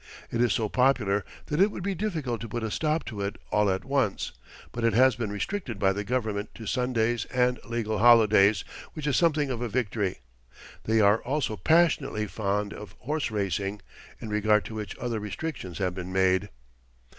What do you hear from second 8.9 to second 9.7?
which is something of a